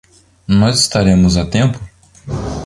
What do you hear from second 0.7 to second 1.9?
estaremos a tempo?